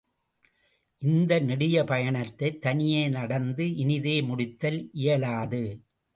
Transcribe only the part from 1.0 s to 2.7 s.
இந்த நெடிய பயணத்தைத்